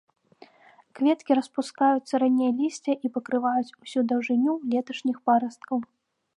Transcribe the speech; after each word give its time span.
Кветкі 0.99 1.31
распускаюцца 1.39 2.13
раней 2.23 2.51
лісця 2.63 2.93
і 3.09 3.13
пакрываюць 3.17 3.75
усю 3.81 3.99
даўжыню 4.13 4.51
леташніх 4.73 5.17
парасткаў. 5.29 5.79